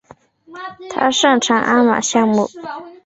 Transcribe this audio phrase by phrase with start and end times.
[0.89, 2.49] 他擅长鞍马项目。